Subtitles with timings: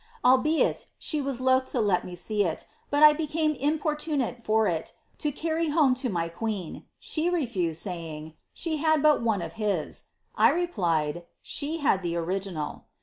[0.25, 4.93] Albeit, she was loth to let me see it, but I ie importunate for it,
[5.19, 9.53] to carry home to my queen; she refused, tr, ^ she had but one of
[9.53, 10.05] liis.'
[10.37, 12.85] 1 replied, ^ She had the original.'